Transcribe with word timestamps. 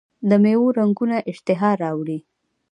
د 0.29 0.31
میوو 0.43 0.75
رنګونه 0.77 1.17
اشتها 1.31 1.69
راوړي. 1.83 2.19